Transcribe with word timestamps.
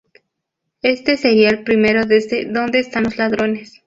Este 0.81 1.15
sería 1.15 1.49
el 1.49 1.63
primero 1.63 2.07
desde 2.07 2.45
"¿Dónde 2.45 2.79
están 2.79 3.03
los 3.03 3.17
ladrones? 3.19 3.79